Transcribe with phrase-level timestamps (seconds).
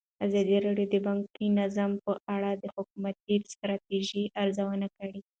[0.25, 5.19] ازادي راډیو د بانکي نظام په اړه د حکومتي ستراتیژۍ ارزونه کړې.